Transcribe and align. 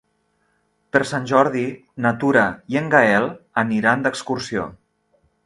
Per 0.95 1.01
Sant 1.09 1.27
Jordi 1.31 1.65
na 2.05 2.13
Tura 2.23 2.47
i 2.77 2.81
en 2.81 2.89
Gaël 2.95 3.29
aniran 3.65 4.09
d'excursió. 4.09 4.67